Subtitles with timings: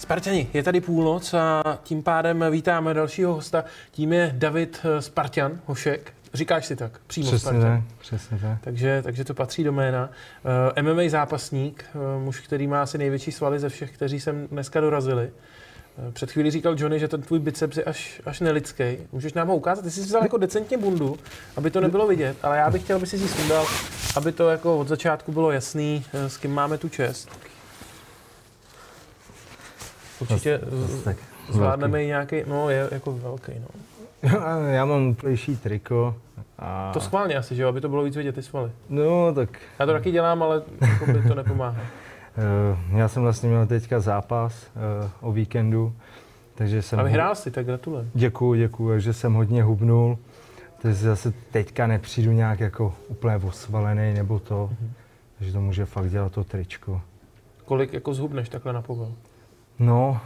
[0.00, 3.64] Spartani, je tady půlnoc a tím pádem vítáme dalšího hosta.
[3.90, 6.12] Tím je David eh, Spartan Hošek.
[6.34, 7.82] Říkáš si tak, přímo přesně Spartan.
[7.88, 8.58] Tak, přesně tak.
[8.60, 10.10] Takže, takže to patří do jména.
[10.76, 14.80] Uh, MMA zápasník, uh, muž, který má asi největší svaly ze všech, kteří sem dneska
[14.80, 15.30] dorazili.
[15.96, 18.84] Uh, před chvílí říkal Johnny, že ten tvůj biceps je až, až nelidský.
[19.12, 19.82] Můžeš nám ho ukázat?
[19.82, 21.16] Ty jsi vzal jako decentně bundu,
[21.56, 23.66] aby to nebylo vidět, ale já bych chtěl, aby si ji sundal,
[24.16, 27.49] aby to jako od začátku bylo jasný, s kým máme tu čest.
[30.20, 31.16] Určitě Zas tak
[31.48, 33.68] zvládneme i nějaký, no je jako velký, no.
[34.70, 36.14] Já mám úplnější triko.
[36.58, 36.90] A...
[36.92, 38.70] To schválně asi, že jo, aby to bylo víc vidět ty svaly.
[38.88, 41.80] No, tak Já to taky dělám, ale jako by to nepomáhá.
[42.90, 44.66] uh, já jsem vlastně měl teďka zápas
[45.02, 45.92] uh, o víkendu,
[46.54, 47.00] takže jsem...
[47.00, 48.10] A vyhrál si, tak gratulujem.
[48.14, 50.18] Děkuju, děkuju, takže jsem hodně hubnul.
[50.82, 54.70] Takže zase teďka nepřijdu nějak jako úplně osvalený nebo to.
[54.72, 54.92] Mhm.
[55.38, 57.00] Takže to může fakt dělat to tričko.
[57.64, 59.12] Kolik jako zhubneš takhle na povel?
[59.80, 60.20] No,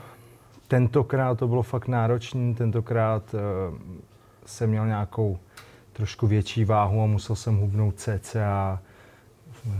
[0.68, 3.78] tentokrát to bylo fakt náročný, tentokrát uh,
[4.46, 5.38] jsem měl nějakou
[5.92, 8.82] trošku větší váhu a musel jsem hubnout cca
[9.66, 9.72] uh,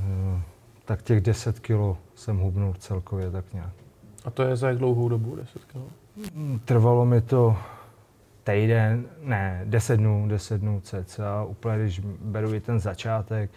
[0.84, 3.72] tak těch 10 kilo jsem hubnul celkově tak nějak.
[4.24, 5.76] A to je za jak dlouhou dobu, 10 kg?
[6.34, 7.56] Mm, Trvalo mi to
[8.44, 13.50] týden, ne, 10 dnů, 10 dnů cca, úplně když beru i ten začátek,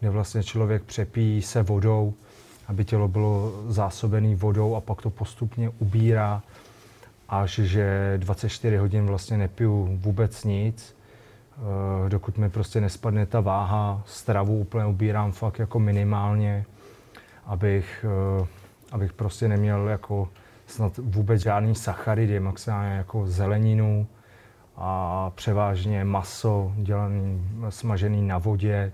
[0.00, 2.14] kde vlastně člověk přepíjí se vodou,
[2.68, 6.42] aby tělo bylo zásobené vodou a pak to postupně ubírá,
[7.28, 10.96] až že 24 hodin vlastně nepiju vůbec nic,
[11.56, 16.64] eh, dokud mi prostě nespadne ta váha, stravu úplně ubírám fakt jako minimálně,
[17.46, 18.04] abych,
[18.42, 18.46] eh,
[18.92, 20.28] abych prostě neměl jako
[20.66, 24.06] snad vůbec žádný sacharidy, maximálně jako zeleninu
[24.76, 28.92] a převážně maso dělaný, smažený na vodě,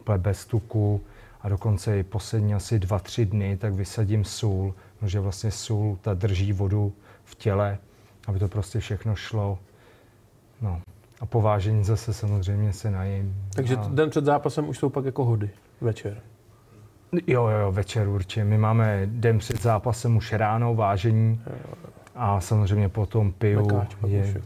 [0.00, 1.00] úplně bez tuku
[1.42, 6.14] a dokonce i poslední asi dva, tři dny, tak vysadím sůl, protože vlastně sůl ta
[6.14, 6.92] drží vodu
[7.24, 7.78] v těle,
[8.26, 9.58] aby to prostě všechno šlo.
[10.60, 10.80] No.
[11.20, 13.46] A po vážení zase samozřejmě se najím.
[13.54, 13.88] Takže a...
[13.88, 15.50] den před zápasem už jsou pak jako hody
[15.80, 16.20] večer.
[17.26, 18.44] Jo, jo, jo, večer určitě.
[18.44, 21.40] My máme den před zápasem už ráno vážení
[22.14, 23.66] a samozřejmě potom piju.
[23.66, 24.42] Mekáč je...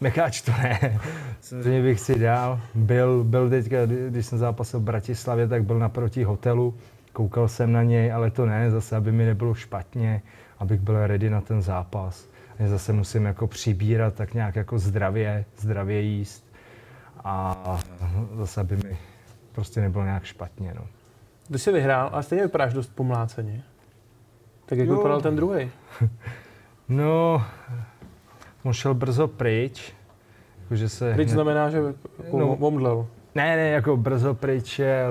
[0.00, 1.00] Mekáč to ne.
[1.40, 2.60] Samozřejmě bych si dal.
[2.74, 6.74] Byl, byl teďka, když jsem zápasil v Bratislavě, tak byl naproti hotelu.
[7.12, 10.22] Koukal jsem na něj, ale to ne, zase, aby mi nebylo špatně,
[10.58, 12.28] abych byl ready na ten zápas.
[12.58, 16.46] Já zase musím jako přibírat tak nějak jako zdravě, zdravě jíst
[17.24, 17.56] a
[18.36, 18.96] zase, aby mi
[19.52, 20.72] prostě nebylo nějak špatně.
[20.76, 20.86] No.
[21.52, 23.62] Ty jsi vyhrál, ale stejně vypadáš dost pomláceně.
[24.66, 24.96] Tak jak Jo.
[24.96, 25.70] vypadal ten druhý?
[26.88, 27.44] No,
[28.66, 29.92] on šel brzo pryč,
[30.62, 31.12] jakože se...
[31.14, 31.78] Pryč hned- znamená, že
[32.24, 32.56] jako No.
[32.56, 33.06] omdlel.
[33.34, 35.10] Ne, ne, jako brzo pryč šel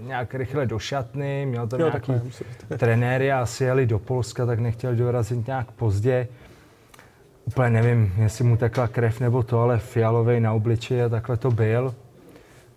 [0.00, 2.78] nějak rychle do šatny, měl tam Jo, nějaký takhle.
[2.78, 6.28] trenéry a asi jeli do Polska, tak nechtěl dorazit nějak pozdě.
[7.44, 11.50] Úplně nevím, jestli mu tekla krev nebo to, ale fialový na obličeji a takhle to
[11.50, 11.94] byl.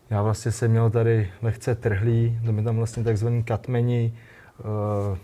[0.09, 4.13] Já vlastně jsem měl tady lehce trhlý, to mi tam vlastně takzvaný katmeni
[5.11, 5.17] uh,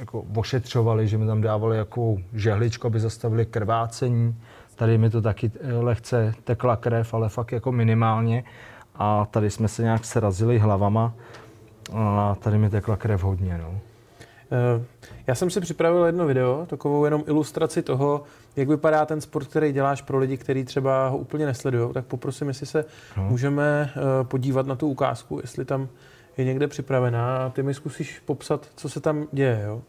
[0.00, 4.36] jako ošetřovali, že mi tam dávali jako žehličku, aby zastavili krvácení.
[4.76, 8.44] Tady mi to taky eh, lehce tekla krev, ale fakt jako minimálně.
[8.94, 11.12] A tady jsme se nějak srazili hlavama
[11.94, 13.58] a tady mi tekla krev hodně.
[13.58, 13.78] No.
[14.52, 14.84] Eh,
[15.26, 18.22] Já jsem si připravil jedno video, takovou jenom ilustraci toho,
[18.56, 21.92] jak vypadá ten sport, který děláš pro lidi, kteří třeba ho úplně nesledují.
[21.92, 22.84] Tak poprosím, jestli se
[23.16, 23.22] No.
[23.24, 25.88] můžeme eh, podívat na tu ukázku, jestli tam
[26.40, 29.62] je někde připravená a ty mi zkusíš popsat, co se tam děje.
[29.66, 29.82] Jo?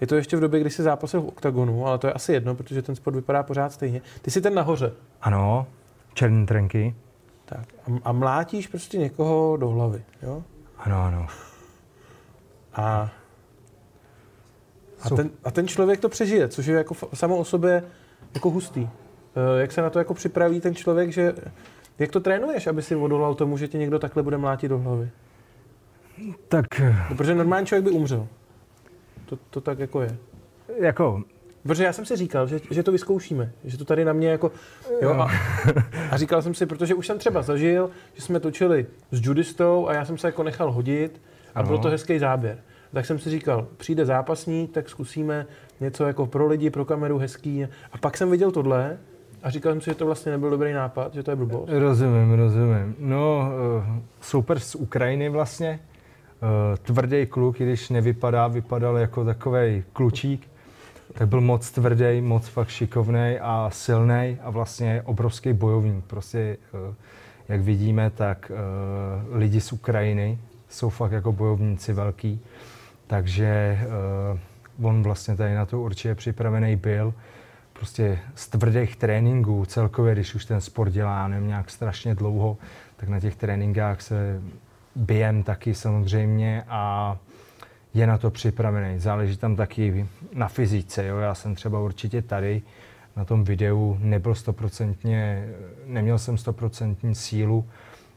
[0.00, 2.54] Je to ještě v době, kdy jsi zápasil v oktagonu, ale to je asi jedno,
[2.54, 4.00] protože ten sport vypadá pořád stejně.
[4.22, 4.92] Ty jsi ten nahoře.
[5.22, 5.66] Ano,
[6.14, 6.94] černý trenky.
[7.44, 7.64] Tak.
[7.86, 10.02] A, a mlátíš prostě někoho do hlavy.
[10.22, 10.42] Jo?
[10.78, 11.26] Ano, ano.
[12.74, 13.10] A,
[15.02, 17.82] a, ten, a ten člověk to přežije, což je jako samo o sobě
[18.34, 18.88] jako hustý.
[19.36, 21.34] Eh, Jak se na to jako připraví ten člověk, že
[21.98, 25.10] jak to trénuješ, aby si odolal tomu, že tě někdo takhle bude mlátit do hlavy?
[26.48, 26.66] Tak
[27.10, 28.26] No, protože normální člověk by umřel.
[29.26, 30.16] To, to tak jako je.
[30.80, 31.22] jako,
[31.62, 34.52] Protože já jsem si říkal, že, že to vyzkoušíme, že to tady na mě jako,
[35.02, 35.30] jo, a,
[36.10, 39.94] a říkal jsem si, protože už jsem třeba zažil, že jsme točili s judistou a
[39.94, 41.20] já jsem se jako nechal hodit
[41.54, 41.82] a byl Ano.
[41.82, 42.58] to hezký záběr.
[42.92, 45.46] Tak jsem si říkal, přijde zápasník, tak zkusíme
[45.80, 47.64] něco jako pro lidi, pro kameru hezký.
[47.92, 48.98] A pak jsem viděl tohle
[49.42, 51.68] a říkal jsem si, že to vlastně nebyl dobrý nápad, že to je blbost.
[51.72, 52.96] rozumím, rozumím.
[52.98, 53.48] No,
[53.98, 55.80] eh, super z Ukrajiny vlastně.
[56.42, 60.48] Eh, Tvrdý kluk, i když nevypadá, vypadal jako takový klučík,
[61.12, 66.04] tak byl moc tvrdý, moc fakt šikovný a silný a vlastně obrovský bojovník.
[66.04, 66.94] Prostě, eh,
[67.48, 70.38] jak vidíme, tak eh, lidi z Ukrajiny
[70.68, 72.40] jsou fakt jako bojovníci velký.
[73.06, 73.78] Takže
[74.82, 77.14] on vlastně tady na to určitě připravený byl.
[77.72, 82.56] Prostě z tvrdých tréninků celkově, když už ten sport dělá nevím, nějak strašně dlouho,
[82.96, 84.40] tak na těch tréninkách se
[84.96, 87.16] bijem taky samozřejmě a
[87.94, 88.98] je na to připravený.
[88.98, 91.06] Záleží tam taky na fyzice.
[91.06, 91.18] Jo?
[91.18, 92.62] Já jsem třeba určitě tady
[93.16, 95.48] na tom videu nebyl stoprocentně,
[95.86, 97.64] neměl jsem stoprocentní sílu,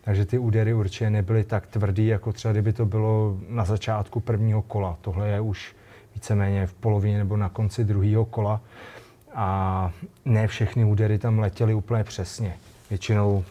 [0.02, 4.62] takže ty údery určitě nebyly tak tvrdý, jako třeba kdyby to bylo na začátku prvního
[4.62, 4.98] kola.
[5.02, 5.76] Tohle je už
[6.16, 8.62] víceméně v polovině nebo na konci druhého kola
[9.36, 9.92] a
[10.26, 12.54] ne všechny údery tam letěly úplně přesně.
[12.90, 13.44] Většinou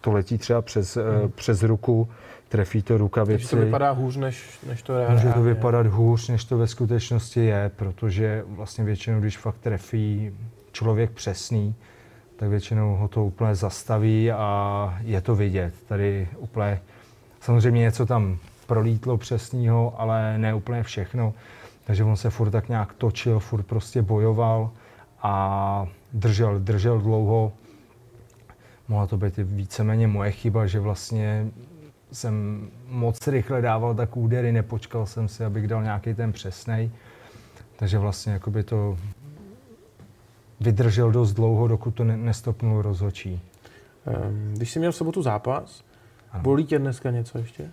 [0.00, 1.30] to letí třeba přes, hmm.
[1.30, 2.08] přes ruku,
[2.48, 3.32] trefí to rukavici.
[3.32, 6.66] Takže to vypadá hůř, než, než to reálně Může to vypadat hůř, než to ve
[6.66, 10.34] skutečnosti je, protože vlastně většinou, když fakt trefí
[10.72, 11.74] člověk přesný,
[12.36, 15.74] tak většinou ho to úplně zastaví a je to vidět.
[15.88, 16.80] Tady úplně,
[17.40, 21.34] samozřejmě něco tam prolítlo přesného, ale ne úplně všechno.
[21.84, 24.70] Takže on se furt tak nějak točil, furt prostě bojoval
[25.22, 27.52] a držel, držel dlouho.
[28.90, 31.46] Mohla to být víceméně moje chyba, že vlastně
[32.12, 36.90] jsem moc rychle dával tak údery, nepočkal jsem si, abych dal nějaký ten přesnej.
[37.76, 38.98] Takže vlastně jakoby to
[40.60, 43.40] vydržel dost dlouho, dokud to nestopnul rozhočí.
[44.06, 45.84] Ehm, když jsi měl v sobotu zápas,
[46.32, 46.42] ano.
[46.42, 47.70] bolí tě dneska něco ještě?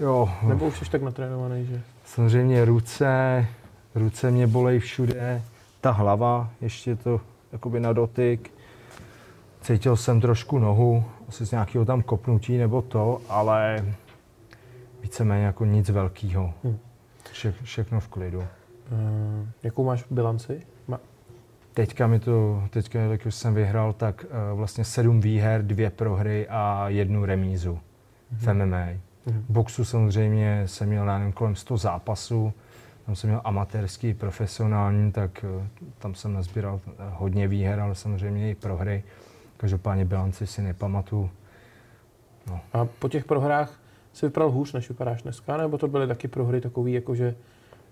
[0.00, 0.30] Jo.
[0.42, 1.80] Nebo už jsi tak natrénovaný, že?
[2.04, 3.46] Samozřejmě ruce,
[3.94, 5.42] ruce mě bolej všude,
[5.80, 7.20] ta hlava, ještě to
[7.52, 8.57] jakoby na dotyk.
[9.68, 13.84] Cítil jsem trošku nohu, asi z nějakého tam kopnutí nebo to, ale
[15.02, 16.54] víceméně jako nic velkého.
[16.64, 16.78] Hmm.
[17.32, 18.38] Vše, všechno v klidu.
[18.38, 18.46] Uh,
[19.62, 20.62] jakou máš bilanci?
[20.88, 20.98] Ma-
[21.74, 26.48] teďka mi to, teďka, jak už jsem vyhrál, tak uh, vlastně sedm výher, dvě prohry
[26.48, 28.40] a jednu remízu hmm.
[28.40, 28.86] v MMA.
[29.26, 29.44] Hmm.
[29.48, 32.52] V boxu samozřejmě jsem měl, nevím, kolem 100 zápasů,
[33.06, 35.66] tam jsem měl amatérský, profesionální, tak uh,
[35.98, 39.02] tam jsem nazbíral hodně výher, ale samozřejmě i prohry.
[39.58, 41.30] Každopádně bilanci si nepamatuju.
[42.46, 42.60] No.
[42.72, 43.80] A po těch prohrách
[44.12, 47.34] si vypadal hůř, než vypadáš dneska, nebo to byly taky prohry takový, jako že,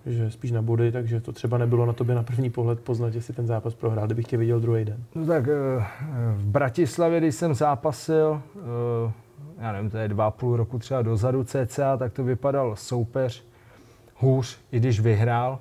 [0.06, 3.22] že spíš na body, takže to třeba nebylo na tobě na první pohled poznat, že
[3.22, 5.04] si ten zápas prohrál, kdybych tě viděl druhý den?
[5.14, 5.84] No tak eh,
[6.34, 9.12] v Bratislavě, když jsem zápasil, eh,
[9.58, 13.44] já nevím, to je dva půl roku třeba dozadu cca, tak to vypadal soupeř
[14.16, 15.58] hůř, i když vyhrál.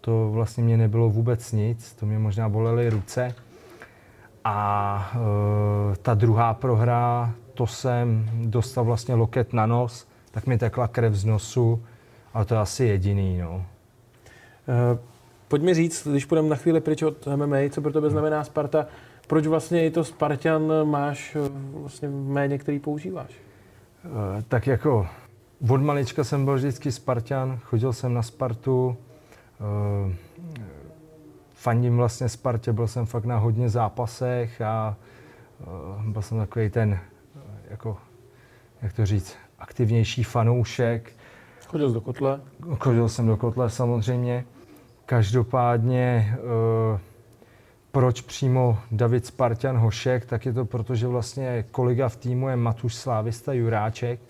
[0.00, 3.34] To vlastně mě nebylo vůbec nic, to mě možná bolely ruce.
[4.50, 5.12] A
[5.92, 11.14] e, ta druhá prohra, to jsem dostal vlastně loket na nos, tak mi tekla krev
[11.14, 11.82] z nosu,
[12.34, 13.38] ale to je asi jediný.
[13.38, 13.66] No.
[14.68, 14.98] E,
[15.48, 18.86] pojď mi říct, když půjdeme na chvíli pryč od MMA, co pro tebe znamená Sparta,
[19.26, 21.38] proč vlastně i to Spartan máš e,
[21.72, 23.30] vlastně v méně, který používáš?
[23.30, 25.06] E, tak jako
[25.70, 28.96] od malička jsem byl vždycky Spartan, chodil jsem na Spartu,
[29.60, 30.28] e,
[31.58, 34.96] fandím vlastně Spartě, byl jsem fakt na hodně zápasech a
[35.66, 36.90] uh, byl jsem takový ten,
[37.34, 37.96] uh, jako,
[38.82, 41.12] jak to říct, aktivnější fanoušek.
[41.66, 42.40] Chodil do kotle?
[42.80, 44.44] Chodil jsem do kotle samozřejmě.
[45.06, 46.38] Každopádně,
[46.92, 47.00] uh,
[47.98, 52.56] proč přímo David Spartan Hošek, tak je to proto, že vlastně kolega v týmu je
[52.56, 54.20] Matuš Slávista Juráček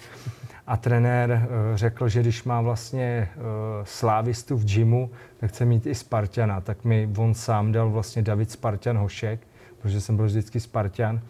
[0.66, 3.38] a trenér eh, řekl, že když má vlastně eh,
[3.84, 6.60] slávistu v gymu, tak chce mít i Spartana.
[6.60, 9.40] Tak mi on sám dal vlastně David Spartan Hošek,
[9.82, 11.20] protože jsem byl vždycky Spartan.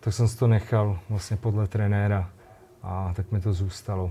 [0.00, 2.30] Tak jsem si to nechal vlastně podle trenéra
[2.82, 4.10] a tak mi to zůstalo.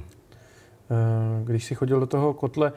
[0.91, 2.72] Eh, když jsi chodil do toho kotle,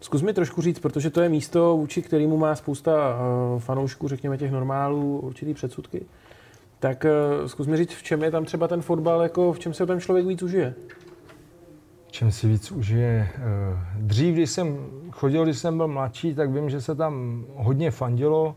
[0.00, 3.18] zkus mi trošku říct, protože to je místo, vůči kterému má spousta
[3.58, 6.06] fanoušků, řekněme těch normálů, určitý předsudky.
[6.80, 7.06] Tak
[7.46, 10.00] zkus mi říct, v čem je tam třeba ten fotbal, jako v čem se ten
[10.00, 10.74] člověk víc užije?
[12.18, 13.28] čem si víc užije.
[13.34, 13.40] Eh,
[13.96, 14.78] dřív, když jsem
[15.10, 18.56] chodil, když jsem byl mladší, tak vím, že se tam hodně fandilo,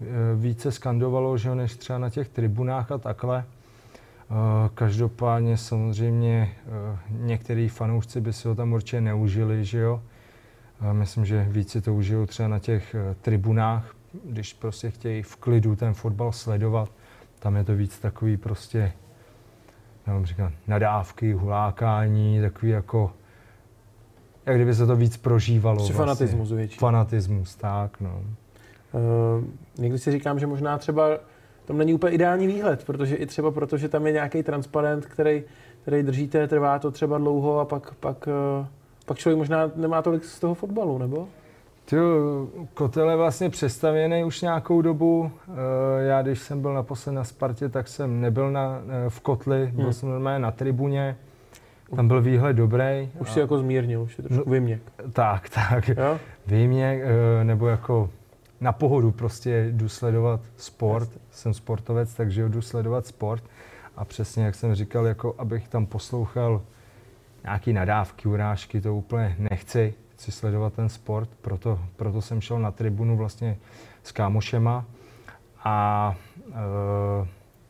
[0.00, 0.04] eh,
[0.36, 3.44] více skandovalo, že než třeba na těch tribunách a takhle.
[3.44, 4.34] Eh,
[4.74, 6.54] každopádně samozřejmě
[7.10, 10.02] některý fanoušci by si ho tam určitě neužili, že jo.
[10.92, 15.76] Myslím, že víc si to užijou třeba na těch tribunách, když prostě chtějí v klidu
[15.76, 16.88] ten fotbal sledovat.
[17.38, 18.92] Tam je to víc takový prostě
[20.06, 23.12] nevím, říkám, nadávky, hulákání, takový jako,
[24.46, 25.76] jak kdyby se to víc prožívalo.
[25.76, 25.96] Vlastně.
[25.96, 26.78] fanatismus větší.
[26.78, 28.22] Fanatismus, tak, no.
[28.92, 29.44] Uh,
[29.78, 31.18] někdy si říkám, že možná třeba
[31.64, 35.42] tam není úplně ideální výhled, protože i třeba proto, že tam je nějaký transparent, který,
[35.82, 38.66] který držíte, trvá to třeba dlouho a pak, pak, uh,
[39.04, 41.28] pak člověk možná nemá tolik z toho fotbalu, nebo?
[41.84, 41.96] Ty,
[42.74, 45.30] kotel je vlastně přestavěný už nějakou dobu.
[45.48, 49.70] Eh, já, když jsem byl naposled na Spartě, tak jsem nebyl na, eh, v kotli,
[49.74, 49.92] byl hmm.
[49.92, 51.16] jsem normálně na tribuně.
[51.96, 53.10] Tam byl výhled dobrý.
[53.18, 54.82] Už si jako zmírnil, už je trošku no, vyměk.
[55.12, 55.88] Tak, tak.
[55.88, 56.18] Jo?
[56.46, 58.10] Výměk, eh, nebo jako
[58.60, 61.08] na pohodu prostě jdu sledovat sport.
[61.08, 61.20] Jasně.
[61.30, 63.42] Jsem sportovec, takže jdu sledovat sport.
[63.96, 66.62] A přesně, jak jsem říkal, jako abych tam poslouchal
[67.44, 69.94] nějaký nadávky, urážky, to úplně nechci.
[70.12, 73.56] Chci sledovat ten sport, proto, proto jsem šel na tribunu vlastně
[74.02, 74.84] s kámošema
[75.64, 76.16] a
[76.50, 76.54] e,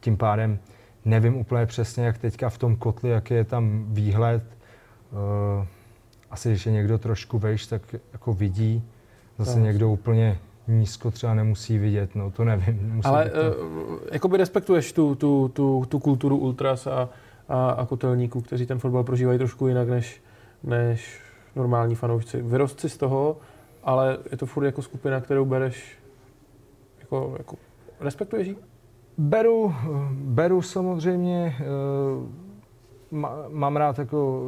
[0.00, 0.58] tím pádem
[1.04, 4.42] nevím úplně přesně, jak teďka v tom kotli, jaký je tam výhled.
[4.42, 5.66] E,
[6.30, 8.82] asi, když je někdo trošku vejš, tak jako vidí.
[9.38, 9.64] Zase no.
[9.64, 10.38] někdo úplně
[10.68, 12.92] nízko třeba nemusí vidět, no to nevím.
[12.94, 13.40] Musí Ale to...
[13.40, 17.08] uh, jakoby respektuješ tu, tu, tu, tu kulturu ultras a,
[17.48, 20.22] a, a kotelníků, kteří ten fotbal prožívají trošku jinak než,
[20.62, 21.20] než
[21.56, 22.42] normální fanoušci.
[22.42, 23.36] Vyrost si z toho,
[23.82, 25.98] ale je to furt jako skupina, kterou bereš
[27.00, 27.56] jako, jako
[28.00, 28.50] respektuješ?
[29.18, 29.74] Beru,
[30.10, 31.64] beru samozřejmě, eh,
[33.48, 34.42] mám rád jako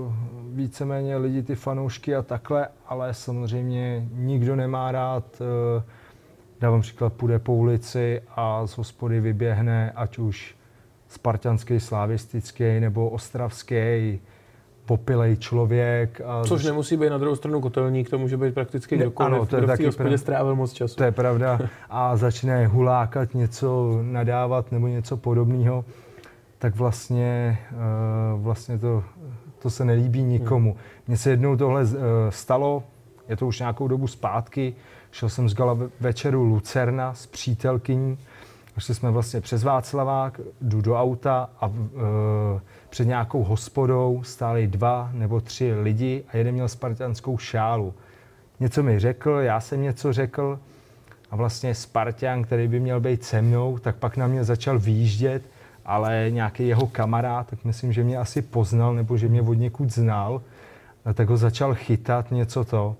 [0.52, 5.82] víceméně lidi, ty fanoušky a takhle, ale samozřejmě nikdo nemá rád, eh,
[6.60, 10.56] dávám příklad, půjde po ulici a z hospody vyběhne, ať už
[11.08, 14.20] spartanský, slavistický nebo ostravský,
[14.86, 16.20] popilej člověk.
[16.20, 19.56] A Což nemusí být na druhou stranu kotelník, to může být prakticky kdokoliv, ano, to
[19.56, 20.96] je kdo taky v strávil moc času.
[20.96, 21.58] To je pravda.
[21.90, 25.84] A začne hulákat něco, nadávat nebo něco podobného,
[26.58, 27.58] tak vlastně,
[28.34, 29.04] uh, vlastně to,
[29.58, 30.70] to se nelíbí nikomu.
[30.70, 30.80] Hmm.
[31.08, 31.90] Mně se jednou tohle uh,
[32.30, 32.82] stalo,
[33.28, 34.74] je to už nějakou dobu zpátky,
[35.10, 38.18] šel jsem z gala večeru Lucerna s přítelkyní,
[38.78, 41.70] Šli jsme vlastně přes Václavák, jdu do auta a e,
[42.88, 47.94] před nějakou hospodou stáli dva nebo tři lidi a jeden měl spartianskou šálu.
[48.60, 50.58] Něco mi řekl, já jsem něco řekl
[51.30, 55.42] a vlastně Spartan, který by měl být se mnou, tak pak na mě začal výjíždět,
[55.84, 59.92] ale nějaký jeho kamarád, tak myslím, že mě asi poznal nebo že mě od někud
[59.92, 60.42] znal,
[61.14, 62.96] tak ho začal chytat něco to.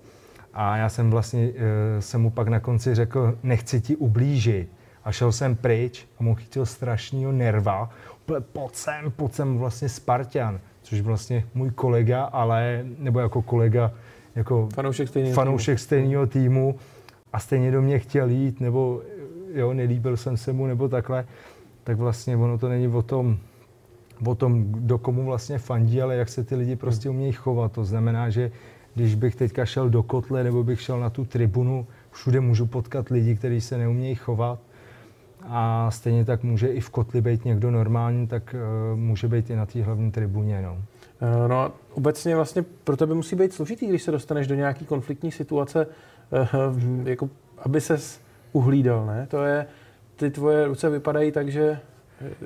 [0.53, 1.49] A já jsem vlastně,
[1.97, 4.76] e, jsem mu pak na konci řekl, nechci ti ublížit
[5.07, 7.89] a šel jsem pryč a mu chytil strašného nerva.
[8.25, 13.91] Pojď sem, pojď sem vlastně Spartan, což vlastně můj kolega, ale, nebo jako kolega,
[14.35, 15.85] jako fanoušek stejného, fanoušek týmu.
[15.85, 16.75] stejného týmu
[17.33, 19.01] a stejně do mě chtěl jít, nebo
[19.53, 21.25] jo, nelíbil jsem se mu, nebo takhle,
[21.83, 23.37] tak vlastně ono to není o tom,
[24.25, 27.71] o tom, kdo komu vlastně fandí, ale jak se ty lidi prostě umějí chovat.
[27.71, 28.51] To znamená, že
[28.95, 33.09] když bych teďka šel do kotle nebo bych šel na tu tribunu, všude můžu potkat
[33.09, 34.59] lidi, kteří se neumějí chovat
[35.47, 38.55] a stejně tak může i v kotli být někdo normální, tak
[38.93, 40.61] uh, může být i na té hlavní tribuně.
[40.61, 40.71] No.
[40.73, 44.85] Uh, no a obecně vlastně pro tebe musí být složitý, když se dostaneš do nějaké
[44.85, 45.87] konfliktní situace,
[46.65, 49.27] uh, jako aby ses uhlídal, ne?
[49.29, 49.65] To je,
[50.15, 51.79] ty tvoje ruce vypadají tak, že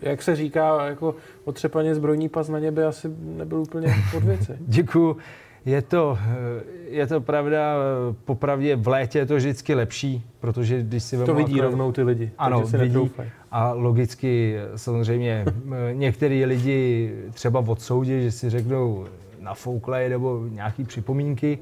[0.01, 4.57] jak se říká, jako otřepaně zbrojní pas na něbe asi nebyl úplně pod věci.
[4.59, 5.17] Děkuju.
[5.65, 10.81] Je to, eh, je to pravda, eh, popravdě v létě je to vždycky lepší, protože
[10.81, 12.31] když si To vidí jako, rovnou ty lidi.
[12.37, 13.11] Ano, si vidí.
[13.51, 19.05] A logicky samozřejmě eh, některý lidi třeba odsoudí, že si řeknou
[19.39, 21.59] nafouklej nebo nějaký připomínky.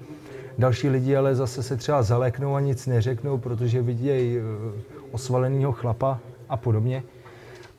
[0.58, 4.38] Další lidi ale zase se třeba zaleknou a nic neřeknou, protože vidějí
[5.12, 7.04] osvaleného chlapa a podobně.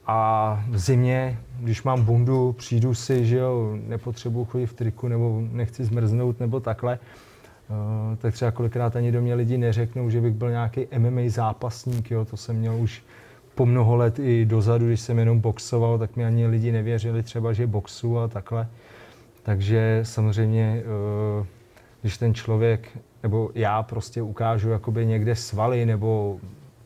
[0.06, 5.42] A v zimě, když mám bundu, přijdu si, že jo, nepotřebuji chodit v triku nebo
[5.52, 6.98] nechci zmrznout nebo takhle,
[7.68, 12.10] uh, tak třeba kolikrát ani do mě lidi neřeknou, že bych byl nějaký MMA zápasník,
[12.10, 13.02] jo, to jsem měl už
[13.54, 17.52] po mnoho let i dozadu, když jsem jenom boxoval, tak mi ani lidi nevěřili třeba,
[17.52, 18.68] že boxu a takhle.
[19.42, 20.82] Takže samozřejmě,
[21.38, 21.46] uh,
[22.00, 22.88] když ten člověk,
[23.22, 26.40] nebo já prostě ukážu jakoby někde svaly nebo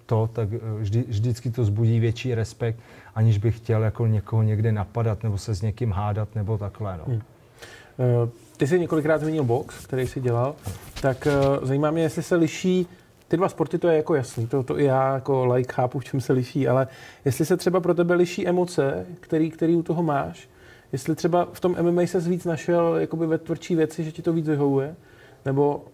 [0.06, 2.80] to, tak uh, vždy, vždycky to zbudí větší respekt
[3.14, 6.96] aniž bych chtěl jako někoho někde napadat nebo se s někým hádat nebo takhle.
[6.96, 7.04] No.
[7.06, 7.16] Hmm.
[7.16, 10.54] Uh, ty jsi několikrát zmínil box, který jsi dělal,
[11.02, 11.28] tak
[11.60, 12.86] uh, zajímá mě, jestli se liší
[13.28, 16.04] ty dva sporty, to je jako jasný, to, to i já jako like chápu, v
[16.04, 16.88] čem se liší, ale
[17.24, 20.48] jestli se třeba pro tebe liší emoce, který, který u toho máš,
[20.92, 24.32] jestli třeba v tom MMA se víc našel jakoby ve tvrdší věci, že ti to
[24.32, 24.96] víc vyhovuje,
[25.44, 25.84] nebo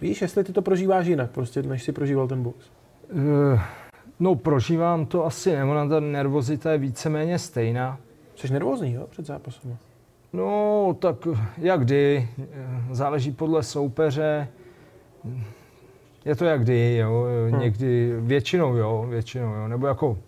[0.00, 2.66] víš, jestli ty to prožíváš jinak, prostě, než si prožíval ten box?
[3.12, 3.60] Uh,
[4.20, 7.98] No prožívám to asi, nebo na ta nervozita je víceméně stejná.
[8.36, 9.76] Jsi nervózní, jo, před zápasem?
[10.32, 11.16] No, tak
[11.58, 12.28] jak kdy,
[12.90, 14.48] záleží podle soupeře.
[16.24, 17.60] Je to jak kdy, jo, hmm.
[17.60, 20.18] někdy, většinou jo, většinou jo, nebo jako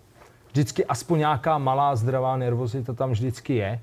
[0.50, 3.80] vždycky aspoň nějaká malá zdravá nervozita tam vždycky je.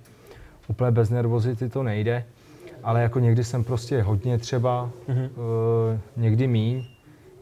[0.68, 2.25] Úplně bez nervozity to nejde,
[2.84, 5.24] ale jako někdy jsem prostě hodně třeba, hmm.
[5.24, 5.29] uh,
[6.18, 6.86] někdy míň.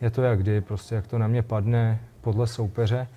[0.01, 3.07] Je to jak kdy, prostě jak to na mě padne, podle soupeře.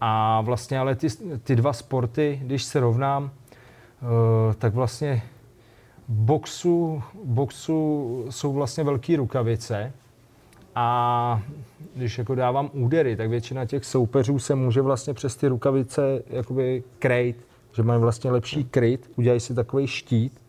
[0.00, 1.08] A vlastně ale ty,
[1.42, 5.22] ty dva sporty, když se rovnám, uh, tak vlastně
[6.08, 9.92] boxu, boxu jsou vlastně velké rukavice.
[10.74, 11.42] A
[11.94, 16.82] když jako dávám údery, tak většina těch soupeřů se může vlastně přes ty rukavice jakoby
[16.98, 17.36] krejt,
[17.72, 20.40] že mají vlastně lepší kryt, udělají si takový štít,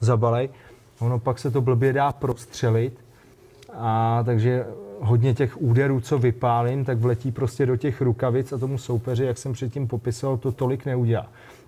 [0.00, 0.48] zabalej,
[1.00, 3.04] ono pak se to blbě dá prostřelit.
[3.72, 4.66] A takže
[5.02, 9.38] hodně těch úderů, co vypálím, tak vletí prostě do těch rukavic a tomu soupeři, jak
[9.38, 11.26] jsem předtím popisoval, to tolik neudělá.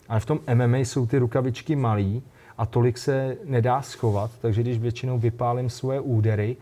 [0.08, 2.22] Ale v tom MMA jsou ty rukavičky malý
[2.58, 6.56] a tolik se nedá schovat, takže když většinou vypálím svoje údery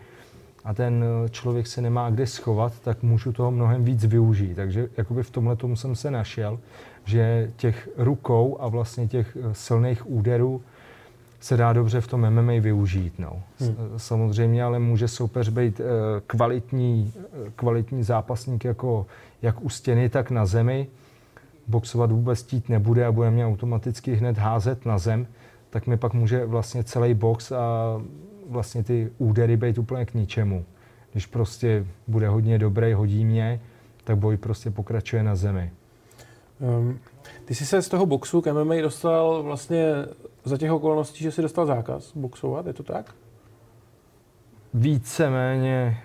[0.63, 4.55] a ten člověk se nemá kde schovat, tak můžu toho mnohem víc využít.
[4.55, 6.59] Takže jakoby v tomhle tomu jsem se našel,
[7.05, 10.61] že těch rukou a vlastně těch silných úderů
[11.43, 13.13] se dá dobře v tom MMA využít.
[13.19, 13.43] No.
[13.59, 13.75] Hmm.
[13.97, 15.83] Samozřejmě ale může soupeř být eh,
[16.27, 19.05] kvalitní, eh, kvalitní zápasník jako
[19.41, 20.87] jak u stěny, tak na zemi.
[21.67, 25.27] Boxovat vůbec tít nebude a bude mě automaticky hned házet na zem,
[25.69, 28.01] tak mi pak může vlastně celý box a
[28.49, 30.65] vlastně ty údery být úplně k ničemu.
[31.11, 33.59] Když prostě bude hodně dobrý, hodí mě,
[34.03, 35.71] tak boj prostě pokračuje na zemi.
[36.59, 36.99] Um,
[37.45, 39.85] ty jsi se z toho boxu k MMA dostal vlastně
[40.43, 43.15] za těch okolností, že jsi dostal zákaz boxovat, je to tak?
[44.73, 45.97] Víceméně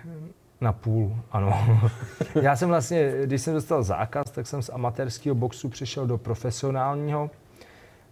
[0.61, 1.81] na půl, ano.
[2.41, 7.29] Já jsem vlastně, když jsem dostal zákaz, tak jsem z amatérského boxu přešel do profesionálního,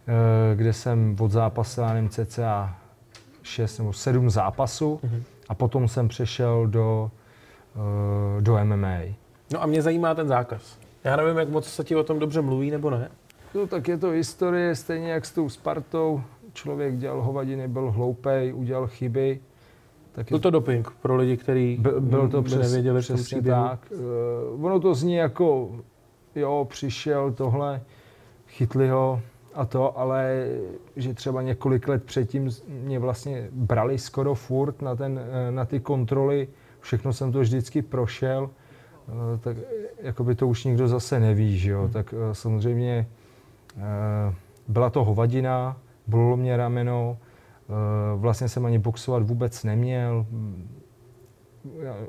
[0.07, 2.75] eh, kde jsem odzápasil, nevím, cca
[3.43, 5.23] 6 nebo 7 zápasů mm-hmm.
[5.49, 7.11] a potom jsem přešel do,
[7.75, 9.15] eh, do MMA.
[9.53, 10.79] No a mě zajímá ten zákaz.
[11.03, 13.11] Já nevím, jak moc se ti o tom dobře mluví, nebo ne?
[13.53, 16.21] No tak je to historie, stejně jak s tou Spartou.
[16.53, 19.39] Člověk dělal hovadiny, byl hloupej, udělal chyby.
[20.11, 23.91] Tak byl to doping pro lidi, kteří byl, byl to přes, nevěděli přesně tak.
[24.55, 25.71] Uh, ono to zní jako,
[26.35, 27.81] jo, přišel tohle,
[28.47, 29.21] chytli ho
[29.53, 30.47] a to, ale
[30.95, 35.79] že třeba několik let předtím mě vlastně brali skoro furt na, ten, eh, na ty
[35.79, 36.47] kontroly,
[36.79, 38.43] všechno jsem to vždycky prošel,
[39.07, 39.57] uh, tak
[40.01, 41.91] jakoby to už nikdo zase neví, že jo, hmm.
[41.91, 43.07] tak uh, samozřejmě
[44.67, 47.73] byla to hovadina, bolelo mě rameno, eh,
[48.15, 50.25] vlastně jsem ani boxovat vůbec neměl.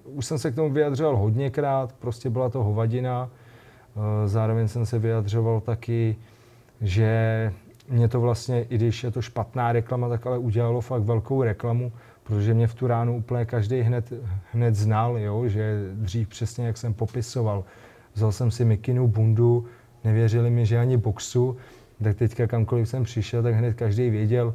[0.04, 3.30] Už jsem se k tomu vyjadřoval hodněkrát, prostě byla to hovadina.
[3.96, 6.16] Eh, zároveň jsem se vyjadřoval taky,
[6.80, 7.52] že
[7.88, 11.92] mě to vlastně, i když je to špatná reklama, tak ale udělalo fakt velkou reklamu,
[12.22, 14.12] protože mě v tu ránu úplně každý hned,
[14.52, 15.48] hned znal, jo?
[15.48, 17.64] že dřív přesně, jak jsem popisoval.
[18.14, 19.66] Vzal jsem si mikinu bundu,
[20.04, 21.56] nevěřili mi, že ani boxu,
[22.02, 24.54] tak teďka kamkoliv jsem přišel, tak hned každý věděl,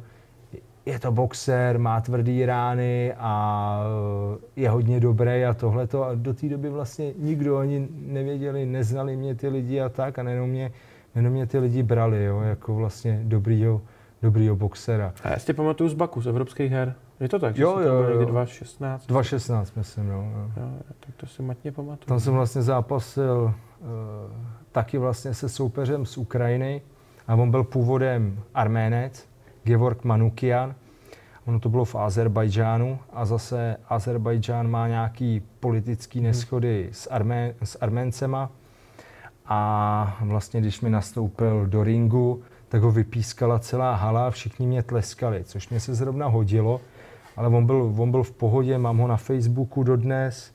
[0.86, 3.80] je to boxer, má tvrdý rány a
[4.34, 6.04] eh, je hodně dobrý a tohleto.
[6.04, 10.22] A do té doby vlastně nikdo ani nevěděli, neznali mě ty lidi a tak a
[10.22, 10.72] nejenom mě,
[11.14, 13.80] nejenom mě ty lidi brali, jo, jako vlastně dobrýho,
[14.22, 15.12] dobrýho boxera.
[15.22, 16.94] A já si pamatuju z Baku, z evropských her.
[17.20, 17.58] Je to tak?
[17.58, 18.26] Jo, jo, jo.
[18.26, 18.98] 2.16?
[19.08, 20.50] 2.16, myslím, jo, jo.
[20.56, 20.68] jo.
[21.00, 22.06] Tak to si matně pamatuju.
[22.06, 23.54] Tam jsem vlastně zápasil
[24.72, 26.82] taky vlastně se soupeřem z Ukrajiny
[27.28, 29.28] a on byl původem Arménec,
[29.64, 30.74] Gevorg Manukian.
[31.46, 36.26] Ono to bylo v Azerbajdžánu a zase Azerbajdžán má nějaký politický mhm.
[36.26, 38.50] neschody s, Armé, s Arméncema
[39.46, 44.82] a vlastně když mi nastoupil do ringu, tak ho vypískala celá hala a všichni mě
[44.82, 46.80] tleskali, což mě se zrovna hodilo,
[47.36, 50.54] ale on byl, on byl v pohodě, mám ho na Facebooku dodnes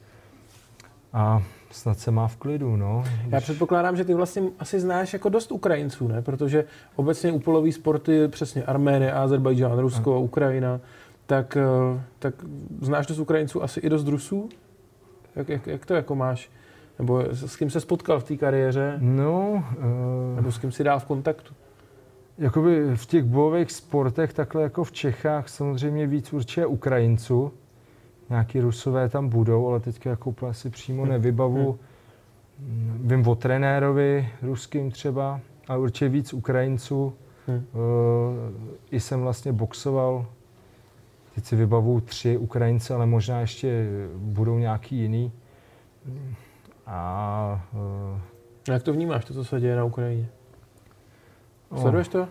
[1.14, 3.04] a snad se má v klidu, no.
[3.30, 6.22] Já předpokládám, že ty vlastně asi znáš jako dost Ukrajinců, ne?
[6.22, 10.18] Protože obecně úpolový sporty, přesně Arménie, Azerbajdžán, Rusko, a.
[10.18, 10.80] Ukrajina,
[11.26, 12.34] tak, eh, tak
[12.82, 14.50] znáš dost Ukrajinců, asi i dost Rusů?
[15.36, 16.50] Jak, jak, jak to jako máš?
[17.00, 18.98] Nebo s kým se spotkal v té kariéře?
[19.00, 19.64] No...
[19.78, 20.36] Uh...
[20.36, 21.54] Nebo s kým si dál v kontaktu?
[22.38, 27.52] Jakoby v těch bojových sportech, takhle jako v Čechách, samozřejmě víc určitě Ukrajinců,
[28.30, 31.12] nějaký Rusové tam budou, ale teďka jako úplně si přímo hmm.
[31.12, 31.80] nevybavu.
[32.60, 33.02] Hmm.
[33.04, 37.14] Vím o trenérovi ruským třeba, ale určitě víc Ukrajinců.
[37.48, 37.58] Hmm.
[37.58, 37.64] Uh,
[38.92, 40.26] I jsem vlastně boxoval,
[41.36, 45.32] teď si vybavu tři Ukrajince, ale možná ještě budou nějaký jiný.
[46.86, 48.20] A, uh,
[48.74, 50.28] Jak to vnímáš, to, co se děje na Ukrajině?
[51.78, 52.28] Sleduješ to?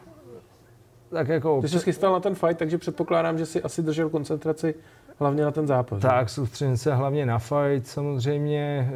[1.10, 1.60] Tak jako...
[1.60, 4.74] Ty jsi chystal na ten fight, takže předpokládám, že si asi držel koncentraci
[5.18, 6.02] hlavně na ten zápas.
[6.02, 8.90] Tak, soustředím se hlavně na fight samozřejmě.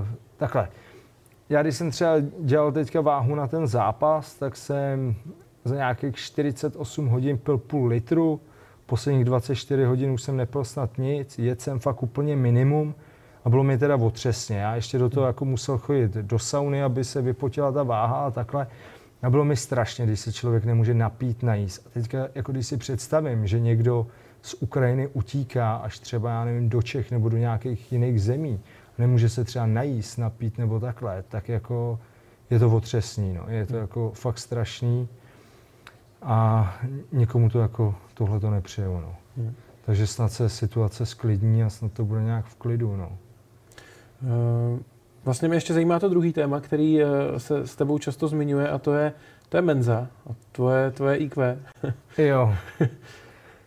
[0.00, 0.06] Uh,
[0.36, 0.68] takhle,
[1.48, 5.14] já když jsem třeba dělal teďka váhu na ten zápas, tak jsem
[5.64, 8.40] za nějakých 48 hodin pil půl litru,
[8.86, 12.94] posledních 24 hodin už jsem nepil snad nic, jet jsem fakt úplně minimum
[13.44, 14.56] a bylo mi teda otřesně.
[14.56, 18.30] Já ještě do toho jako musel chodit do sauny, aby se vypotila ta váha a
[18.30, 18.66] takhle.
[19.22, 21.86] A bylo mi strašně, když se člověk nemůže napít, najíst.
[21.86, 24.06] A teďka, jako když si představím, že někdo
[24.42, 28.60] z Ukrajiny utíká až třeba, já nevím, do Čech nebo do nějakých jiných zemí,
[28.98, 31.98] nemůže se třeba najíst, napít nebo takhle, tak jako
[32.50, 33.44] je to otřesný, no.
[33.48, 35.08] je to jako fakt strašný
[36.22, 36.74] a
[37.12, 39.00] někomu to jako tohle to nepřeju.
[39.00, 39.14] No.
[39.36, 39.54] Hmm.
[39.84, 42.96] Takže snad se situace sklidní a snad to bude nějak v klidu.
[42.96, 43.18] No.
[44.22, 44.78] Uh,
[45.24, 47.06] vlastně mě ještě zajímá to druhý téma, který eh,
[47.38, 49.12] se s tebou často zmiňuje a to je,
[49.48, 51.58] to je menza a tvoje, tvoje IQ.
[52.18, 52.54] jo.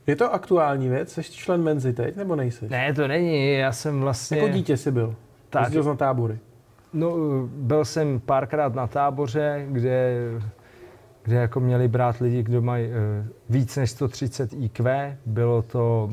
[0.07, 1.13] Je to aktuální věc?
[1.13, 2.69] Jsi člen menzy teď, nebo nejsi?
[2.69, 3.53] Ne, to není.
[3.53, 4.37] Já jsem vlastně...
[4.37, 5.15] Jako dítě jsi byl?
[5.49, 5.73] Tak.
[5.73, 6.39] Jsi na tábory?
[6.93, 7.15] No,
[7.47, 10.17] byl jsem párkrát na táboře, kde,
[11.23, 12.93] kde jako měli brát lidi, kdo mají uh,
[13.49, 15.17] víc než 130 IQ.
[15.25, 16.09] Bylo to,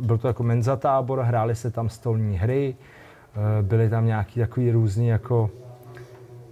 [0.00, 2.76] byl to jako menza tábor, hráli se tam stolní hry,
[3.36, 5.50] uh, byly tam nějaký takový různý jako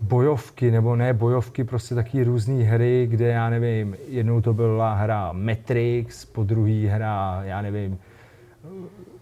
[0.00, 5.32] bojovky, nebo ne bojovky, prostě taky různé hry, kde já nevím, jednou to byla hra
[5.32, 7.98] Matrix, po druhý hra, já nevím,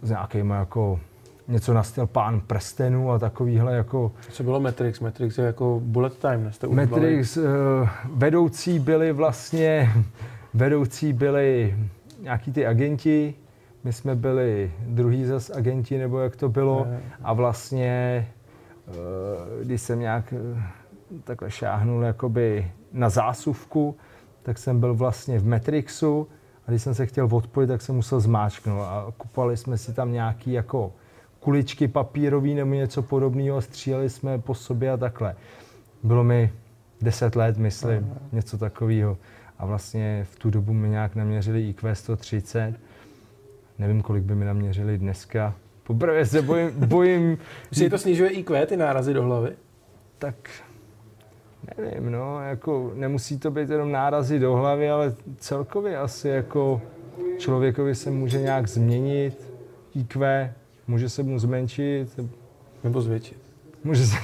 [0.03, 1.01] s nějakým jako
[1.49, 4.13] něco na styl Pán prstenů a takovýhle jako...
[4.31, 5.01] Co bylo Matrix?
[5.01, 6.69] Matrix je jako bullet time, ne?
[6.69, 7.45] Matrix, uh,
[8.15, 9.93] vedoucí byli vlastně,
[10.55, 11.77] vedoucí byli
[12.23, 13.35] nějaký ty agenti,
[13.85, 16.87] my jsme byli druhý zas agenti, nebo jak to bylo,
[17.23, 18.27] a vlastně
[19.63, 20.63] když jsem nějak eh,
[21.25, 23.97] takhle šáhnul jakoby na zásuvku,
[24.43, 26.29] tak jsem byl vlastně v Matrixu
[26.67, 30.13] a když jsem se chtěl odpojit, tak jsem musel zmáčknout a kupovali jsme si tam
[30.13, 30.93] nějaký jako
[31.41, 35.37] kuličky papírový nebo něco podobného a stříleli jsme po sobě a takhle.
[36.03, 36.53] Bylo mi
[37.01, 38.21] 10 let, myslím, Aha.
[38.33, 39.19] něco takového.
[39.59, 42.75] A vlastně v tu dobu mi nějak naměřili IQ 130.
[43.79, 45.55] Nevím, kolik by mi naměřili dneska.
[45.89, 46.71] Poprvé se bojím...
[46.87, 47.39] bojím
[47.71, 49.51] Myslíš, to snižuje IQ, ty nárazy do hlavy?
[50.19, 50.35] Tak
[51.79, 56.83] nevím, no, jako nemusí to být jenom nárazy do hlavy, ale celkově asi jako
[57.39, 59.53] člověkovi se může nějak změnit
[59.95, 60.55] IQ,
[60.87, 62.21] může se mu zmenšit.
[62.85, 63.39] Nebo zvětšit.
[63.85, 64.17] Může se...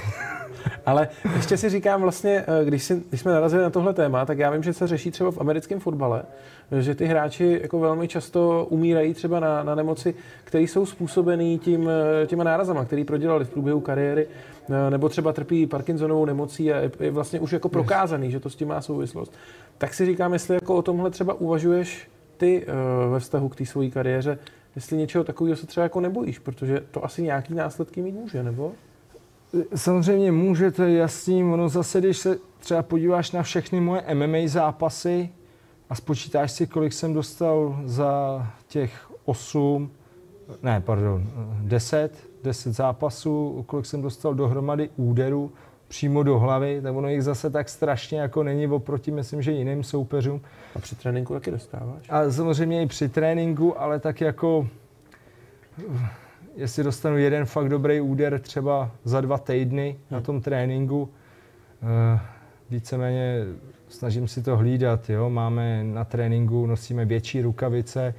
[0.85, 4.37] Ale ještě si říkám vlastně, eh, když, si, když jsme narazili na tohle téma, tak
[4.39, 6.23] já vím, že se řeší třeba v americkém fotbale,
[6.79, 11.89] že ty hráči jako velmi často umírají třeba na, na nemoci, které jsou způsobené tím,
[11.89, 14.27] eh, těma nárazama, který prodělali v průběhu kariéry,
[14.69, 18.49] eh, nebo třeba trpí Parkinsonovou nemocí a je, je vlastně už jako prokázaný, že to
[18.49, 19.33] s tím má souvislost.
[19.77, 22.65] Tak si říkám, jestli jako o tomhle třeba uvažuješ ty
[23.11, 24.37] ve vztahu k té své kariéře,
[24.75, 28.71] jestli něčeho takového se třeba jako nebojíš, protože to asi nějaký následky mít může, nebo?
[29.75, 31.43] Samozřejmě může, to je jasný.
[31.43, 35.29] Ono zase, když se třeba podíváš na všechny moje MMA zápasy
[35.89, 39.91] a spočítáš si, kolik jsem dostal za těch 8,
[40.63, 41.29] ne, pardon,
[41.61, 45.51] 10, 10 zápasů, kolik jsem dostal dohromady úderů
[45.87, 49.83] přímo do hlavy, tak ono jich zase tak strašně jako není oproti, myslím, že jiným
[49.83, 50.41] soupeřům.
[50.75, 52.07] A při tréninku taky dostáváš?
[52.09, 54.67] A samozřejmě i při tréninku, ale tak jako
[56.55, 61.09] jestli dostanu jeden fakt dobrý úder třeba za dva týdny na tom tréninku,
[61.83, 62.19] eh,
[62.69, 63.43] víceméně
[63.89, 65.09] snažím si to hlídat.
[65.09, 65.29] Jo?
[65.29, 68.13] Máme na tréninku, nosíme větší rukavice,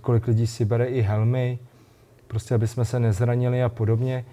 [0.00, 1.58] kolik lidí si bere i helmy,
[2.26, 4.24] prostě aby jsme se nezranili a podobně.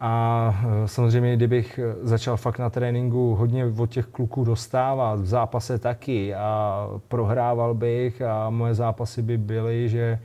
[0.00, 0.54] A
[0.84, 6.34] eh, samozřejmě, kdybych začal fakt na tréninku hodně od těch kluků dostávat, v zápase taky
[6.34, 10.18] a prohrával bych a moje zápasy by byly, že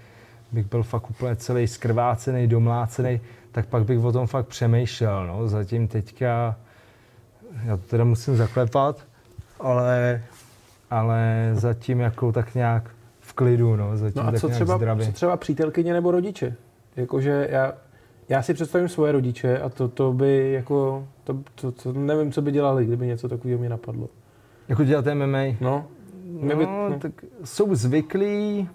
[0.54, 5.28] bych byl fakt úplně celý skrvácený, domlácený, tak pak bych o tom fakt přemýšlel.
[5.28, 5.48] No.
[5.48, 6.56] Zatím teďka,
[7.66, 9.06] já to teda musím zaklepat,
[9.60, 10.24] ale,
[10.90, 12.90] ale zatím jako tak nějak
[13.20, 13.98] v klidu, no.
[13.98, 16.56] Zatím no a tak co třeba, co třeba přítelkyně nebo rodiče?
[16.96, 17.74] Jakože já,
[18.30, 22.42] já si představím svoje rodiče a to, to by jako, to, to, to, nevím, co
[22.42, 24.10] by dělali, kdyby něco takového mě napadlo.
[24.68, 25.44] Jako dělat MMA?
[25.62, 25.86] No.
[26.42, 26.98] No, by, no.
[27.00, 27.12] tak
[27.44, 28.70] jsou zvyklí,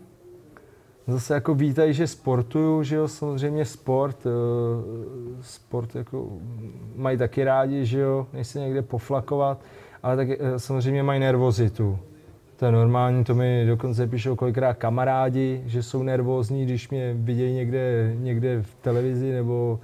[1.08, 4.30] zase jako vítají, že sportuju, že jo, samozřejmě sport, eh,
[5.40, 6.28] sport jako
[6.96, 9.60] mají taky rádi, že jo, než se někde poflakovat,
[10.02, 11.98] ale taky eh, samozřejmě mají nervozitu.
[12.56, 17.54] To je normální, to mi dokonce píšou kolikrát kamarádi, že jsou nervózní, když mě vidějí
[17.54, 19.80] někde, někde v televizi nebo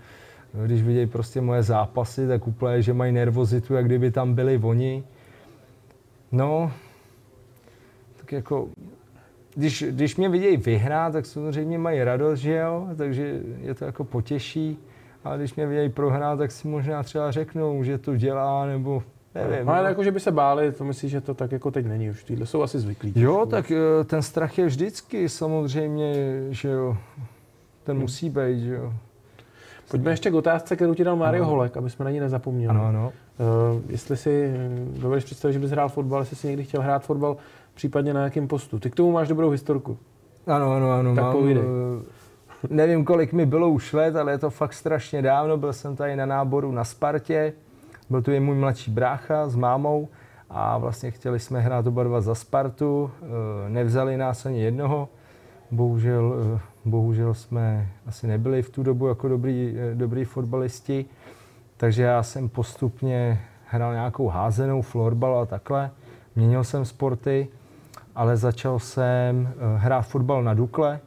[0.65, 5.05] když vidějí prostě moje zápasy, tak úplně, že mají nervozitu, jak kdyby tam byli oni.
[6.33, 6.73] No,
[8.17, 8.69] tak jako
[9.55, 14.05] když, když mě vidějí vyhrát, tak samozřejmě mají radost, že jo, takže je to jako
[14.05, 14.79] potěší.
[15.25, 19.03] A když mě vidějí prohrát, tak si možná třeba řeknou, že to dělá, nebo
[19.35, 19.69] nevím.
[19.69, 19.89] Ale no.
[19.89, 22.25] jako, že by se báli, to myslíš, že to tak jako teď není už.
[22.25, 23.13] Tyhle jsou asi zvyklí.
[23.17, 26.15] Jo, tak eh, ten strach je vždycky samozřejmě,
[26.51, 26.97] že jo.
[27.85, 28.03] Ten hmm.
[28.03, 28.93] musí být, že jo.
[29.91, 32.71] Pojďme ještě k otázce, kterou ti dal Mário Holek, aby jsme na ní nezapomněli.
[32.71, 33.13] Ano, ano.
[33.39, 37.05] Uh, jestli si hm, dovedeš představit, že bys hrál fotbal, jestli jsi někdy chtěl hrát
[37.05, 37.37] fotbal,
[37.75, 38.79] případně na jakém postu.
[38.79, 39.99] Ty k tomu máš dobrou historku.
[40.47, 41.15] Ano, ano, ano.
[41.15, 41.63] Tak mám, povídej.
[41.63, 45.57] eh, nevím, kolik mi bylo už let, ale je to fakt strašně dávno.
[45.57, 47.53] Byl jsem tady na náboru na Spartě.
[48.11, 50.09] Byl tu i můj mladší brácha s mámou
[50.51, 53.11] a vlastně chtěli jsme hrát oba dva za Spartu.
[53.23, 55.09] Eh, Nevzali nás ani jednoho.
[55.71, 61.05] Bohužel, eh, bohužel jsme asi nebyli v tu dobu jako dobrý, dobrý fotbalisti.
[61.77, 65.91] Takže já jsem postupně hrál nějakou házenou, florbal a takhle.
[66.37, 67.49] Měnil jsem sporty,
[68.15, 71.01] ale začal jsem eh, hrát fotbal na Dukle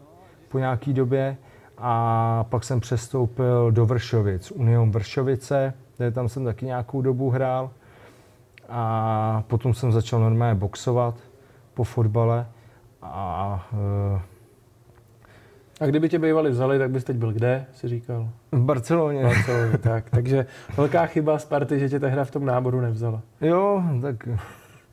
[0.49, 1.37] po nějaký době
[1.77, 7.69] a pak jsem přestoupil do Vršovic, Union Vršovice, kde tam jsem taky nějakou dobu hrál
[8.69, 11.15] a potom jsem začal normálně boxovat
[11.73, 12.45] po fotbale
[13.01, 13.67] a
[14.17, 14.21] eh,
[15.81, 18.29] A kdyby tě bývali vzali, tak bys teď byl kde, si říkal?
[18.51, 19.19] v Barceloně.
[19.19, 20.09] V Barceloně, tak.
[20.09, 20.45] Takže
[20.77, 23.21] velká chyba Sparty, že tě ta hra v tom náboru nevzala.
[23.41, 24.27] Jo, tak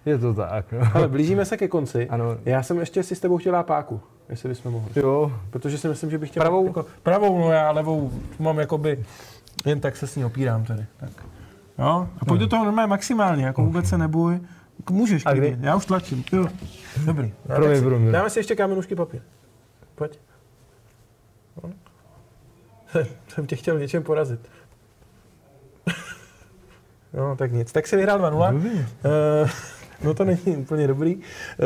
[0.07, 0.73] je to tak.
[0.73, 0.81] No.
[0.95, 2.09] Ale blížíme se ke konci.
[2.09, 2.37] Ano.
[2.45, 4.90] Já jsem ještě si s tebou chtěl páku, jestli bychom mohli.
[4.97, 6.40] Jo, Protože si myslím, že bych chtěl...
[6.40, 6.67] Pravou?
[6.67, 9.05] Jako, pravou, no já levou mám jakoby...
[9.67, 10.87] Jen tak se s ní opírám tady.
[10.97, 11.11] Tak.
[11.79, 12.09] Jo?
[12.19, 14.40] A pojď do toho normálně maximálně, jako vůbec se neboj.
[14.90, 15.57] Můžeš, A kdy?
[15.61, 16.25] Já už tlačím.
[16.33, 16.47] Jo.
[17.05, 17.33] Dobrý.
[17.49, 18.12] No, Promiň, si- promiň.
[18.12, 19.21] Dáme si ještě kamenušky papír.
[19.95, 20.19] Pojď.
[21.62, 21.71] No.
[23.29, 24.40] jsem tě chtěl něčem porazit.
[27.14, 27.73] no, tak nic.
[27.73, 29.49] Tak si vyhrál 2-0.
[30.05, 31.17] No to není úplně dobrý.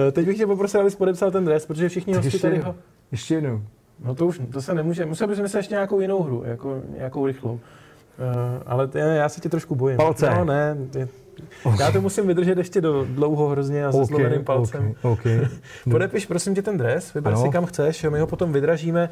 [0.08, 2.60] Eh, teď bych tě poprosil, abys podepsal ten dres, protože všichni Tak hosti ještě, tady
[2.60, 2.74] ho...
[3.12, 3.62] ještě jednou.
[4.04, 7.26] No to už, to se nemůže, musel bys myslet ještě nějakou jinou hru, jako nějakou
[7.26, 7.52] rychlou.
[7.52, 7.60] Uh,
[8.66, 9.96] ale t- já se tě trošku bojím.
[9.96, 10.30] Palce.
[10.30, 11.08] No ne, ty,
[11.80, 14.94] já to musím vydržet ještě do dlouho hrozně a se zlomeným palcem.
[15.02, 15.48] Okay, okay.
[15.90, 17.42] Podepiš prosím tě ten dres, vyber Ano.
[17.42, 19.10] si kam chceš, my ho potom vydražíme.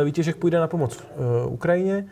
[0.00, 1.04] Eh, Výtěžek půjde na pomoc
[1.46, 2.06] uh, Ukrajině.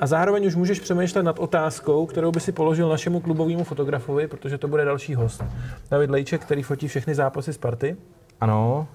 [0.00, 4.58] A zároveň už můžeš přemýšlet nad otázkou, kterou by si položil našemu klubovému fotografovi, protože
[4.58, 5.44] to bude další host.
[5.90, 7.96] David Lejček, který fotí všechny zápasy Sparty.
[8.40, 8.88] Ano,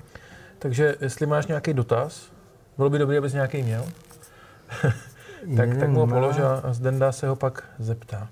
[0.59, 2.31] Takže jestli máš nějaký dotaz,
[2.77, 3.85] bylo by dobré, abys nějaký měl.
[5.57, 8.27] tak, tak mu ho Jeden polož a Zdenda se ho pak zeptá.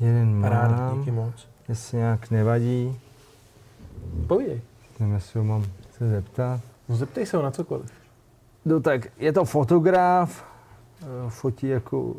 [0.00, 1.48] jeden Paráda, mám, díky moc.
[1.68, 3.00] jestli nějak nevadí,
[4.26, 4.60] Povídej.
[5.00, 5.64] nevím, jestli ho mám
[5.98, 6.60] se zeptat.
[6.88, 7.92] No zeptej se ho na cokoliv.
[8.64, 10.44] No tak, je to fotograf,
[11.28, 12.14] fotí jako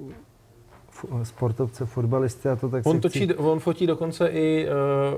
[1.24, 3.36] sportovce, fotbalisty a to tak On, točí, chci...
[3.36, 4.67] on fotí dokonce i,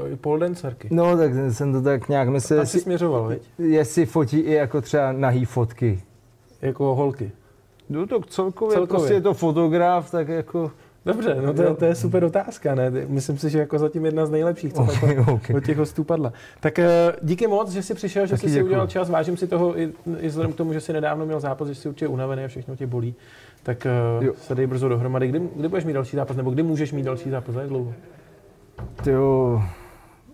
[0.03, 0.88] uh, i poldancerky.
[0.91, 3.41] No tak jsem to tak nějak myslel, Tam si jestli, směřoval, viď?
[3.60, 6.03] jestli fotí i jako třeba nahý fotky.
[6.62, 7.32] Jako holky.
[7.89, 8.88] No tak celkově, Celkově.
[8.88, 10.71] prostě je to fotograf, tak jako...
[11.08, 12.91] Dobře, no to, je- to je super otázka, ne?
[13.08, 15.56] Myslím si, že jako zatím jedna z nejlepších, co takhle okay.
[15.56, 16.34] od těch hostů padla.
[16.60, 18.65] Tak eh, díky moc, že jsi přišel, že Taky jsi si děkuju.
[18.72, 19.10] udělal čas.
[19.10, 21.89] Vážím si toho i, i vzhledem k tomu, že jsi nedávno měl zápas, že jsi
[21.89, 23.15] určitě unavený a všechno tě bolí.
[23.63, 24.34] Tak eh, Jo.
[24.41, 25.28] se dej brzo dohromady.
[25.28, 27.56] Kdy, kdy budeš mít další zápas, nebo kdy můžeš mít další zápas?
[27.56, 27.93] Za jak dlouho?
[29.04, 29.62] Tyjo,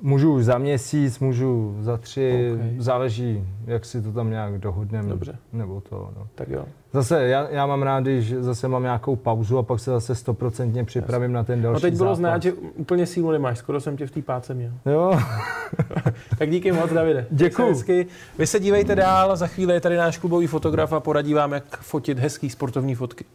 [0.03, 2.59] můžu už za měsíc, můžu za tři, OK.
[2.81, 5.09] záleží, jak si to tam nějak dohodneme.
[5.09, 5.37] Dobře.
[5.53, 6.27] Nebo to, no.
[6.35, 6.65] Tak jo.
[6.93, 10.83] Zase, já, já mám rád, když zase mám nějakou pauzu a pak se zase stoprocentně
[10.83, 12.17] připravím na ten další No teď bylo zápas.
[12.17, 13.57] znát, že úplně sílu nemáš.
[13.57, 14.71] Skoro jsem tě v té páce měl.
[14.85, 15.19] Jo,
[16.37, 17.27] Tak díky moc, Davide.
[17.51, 18.07] Se Hezky.
[18.37, 21.77] Vy se dívejte dál, za chvíli je tady náš klubový fotograf a poradí vám, jak
[21.77, 23.25] fotit hezký sportovní fotky.